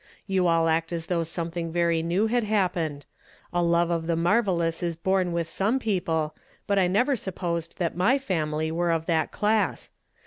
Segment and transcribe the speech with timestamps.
[0.25, 3.05] You all act as though something very new had happened.
[3.53, 6.33] A love of the marvellous is born with some people,
[6.65, 9.91] but I never supposed that my family were of that class.